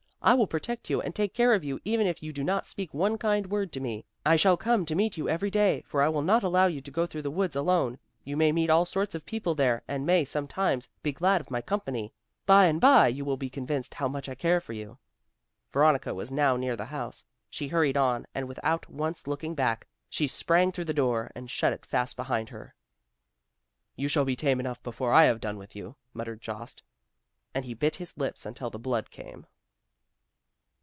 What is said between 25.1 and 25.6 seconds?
I have done